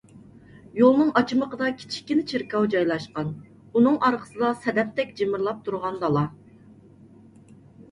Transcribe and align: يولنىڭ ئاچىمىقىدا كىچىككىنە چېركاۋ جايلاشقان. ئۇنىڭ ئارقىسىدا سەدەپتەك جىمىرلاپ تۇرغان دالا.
يولنىڭ 0.77 1.11
ئاچىمىقىدا 1.19 1.67
كىچىككىنە 1.81 2.23
چېركاۋ 2.31 2.63
جايلاشقان. 2.77 3.29
ئۇنىڭ 3.75 4.01
ئارقىسىدا 4.09 4.51
سەدەپتەك 4.65 5.15
جىمىرلاپ 5.23 5.63
تۇرغان 5.71 6.03
دالا. 6.07 6.27